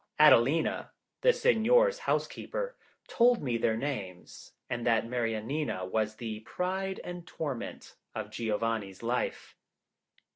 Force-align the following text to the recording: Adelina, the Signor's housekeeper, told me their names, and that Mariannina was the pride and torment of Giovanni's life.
Adelina, 0.17 0.89
the 1.21 1.31
Signor's 1.31 1.99
housekeeper, 2.09 2.75
told 3.07 3.39
me 3.43 3.55
their 3.55 3.77
names, 3.77 4.51
and 4.67 4.83
that 4.87 5.05
Mariannina 5.05 5.85
was 5.85 6.15
the 6.15 6.39
pride 6.39 6.99
and 7.03 7.27
torment 7.27 7.93
of 8.15 8.31
Giovanni's 8.31 9.03
life. 9.03 9.55